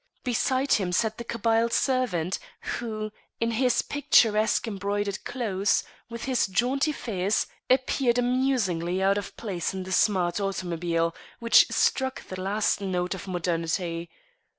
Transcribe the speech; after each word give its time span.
Beside 0.23 0.71
him 0.73 0.91
sat 0.91 1.19
the 1.19 1.23
Kabyle 1.23 1.69
servant, 1.69 2.39
who, 2.79 3.11
in 3.39 3.51
his 3.51 3.83
picturesque 3.83 4.67
embroidered 4.67 5.23
clothes, 5.25 5.83
with 6.09 6.23
his 6.23 6.47
jaunty 6.47 6.91
fez, 6.91 7.45
appeared 7.69 8.17
amusingly 8.17 8.99
out 9.03 9.19
of 9.19 9.37
place 9.37 9.75
in 9.75 9.83
the 9.83 9.91
smart 9.91 10.39
automobile, 10.39 11.13
which 11.37 11.67
struck 11.69 12.23
the 12.29 12.41
last 12.41 12.81
note 12.81 13.13
of 13.13 13.27
modernity. 13.27 14.09